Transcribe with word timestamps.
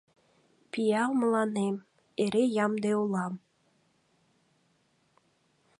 Пиал 0.71 1.11
мыланем, 1.21 1.75
эре 2.23 2.43
ямде 2.65 2.91
улам. 3.03 3.33